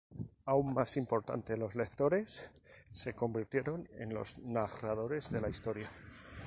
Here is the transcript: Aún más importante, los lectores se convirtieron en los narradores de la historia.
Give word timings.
Aún 0.45 0.73
más 0.73 0.97
importante, 0.97 1.55
los 1.57 1.75
lectores 1.75 2.49
se 2.89 3.13
convirtieron 3.13 3.87
en 3.99 4.15
los 4.15 4.39
narradores 4.39 5.29
de 5.31 5.41
la 5.41 5.49
historia. 5.49 5.91